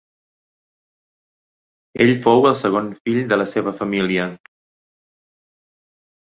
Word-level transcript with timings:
Ell 2.05 2.13
fou 2.23 2.47
el 2.53 2.57
segon 2.63 2.87
fill 3.03 3.21
de 3.35 3.39
la 3.41 3.47
seva 3.51 3.75
família. 3.83 4.27